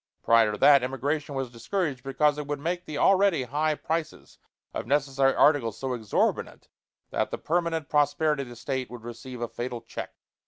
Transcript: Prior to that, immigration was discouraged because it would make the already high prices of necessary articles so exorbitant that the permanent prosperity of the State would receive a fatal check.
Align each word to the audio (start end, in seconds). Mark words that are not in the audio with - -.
Prior 0.23 0.51
to 0.51 0.57
that, 0.57 0.81
immigration 0.81 1.35
was 1.35 1.51
discouraged 1.51 2.01
because 2.03 2.39
it 2.39 2.47
would 2.47 2.57
make 2.59 2.85
the 2.85 2.97
already 2.97 3.43
high 3.43 3.75
prices 3.75 4.39
of 4.73 4.87
necessary 4.87 5.35
articles 5.35 5.77
so 5.77 5.93
exorbitant 5.93 6.69
that 7.11 7.29
the 7.29 7.37
permanent 7.37 7.87
prosperity 7.87 8.41
of 8.41 8.49
the 8.49 8.55
State 8.55 8.89
would 8.89 9.03
receive 9.03 9.41
a 9.41 9.47
fatal 9.47 9.81
check. 9.81 10.15